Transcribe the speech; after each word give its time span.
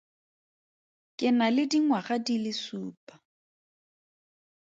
Ke 1.17 1.27
na 1.37 1.47
le 1.55 1.63
dingwaga 1.71 2.15
di 2.25 2.35
le 2.43 2.51
supa. 2.63 3.15